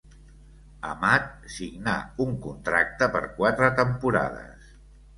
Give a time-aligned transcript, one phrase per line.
[0.91, 1.27] Amat
[1.57, 1.95] signà
[2.27, 4.79] un contracte per quatre temporades.